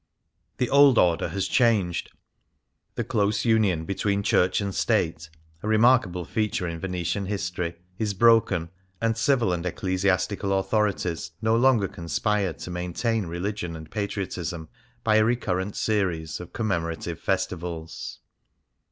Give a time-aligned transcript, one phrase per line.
[0.57, 2.09] The old order has changed.
[2.95, 5.29] The close union between Church and State—
[5.61, 11.87] a remarkable feature in Venetian history— is broken, and civil and ecclesiastical authorities no longer
[11.87, 14.69] conspire to maintain religion and patriotism
[15.03, 18.21] by a recurrent series of commemorative festivals.